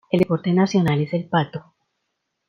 El 0.09 0.19
deporte 0.21 0.51
nacional 0.51 0.99
es 1.01 1.13
el 1.13 1.29
pato. 1.29 1.75